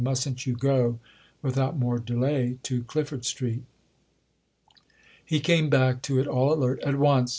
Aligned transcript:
"Mustn't 0.03 0.47
you 0.47 0.55
go 0.55 0.97
without 1.43 1.77
more 1.77 1.99
delay 1.99 2.57
to 2.63 2.81
Clifford 2.85 3.23
Street?" 3.23 3.61
He 5.23 5.39
came 5.39 5.69
back 5.69 6.01
to 6.01 6.19
it 6.19 6.25
all 6.25 6.51
alert 6.51 6.79
"At 6.81 6.97
once!" 6.97 7.29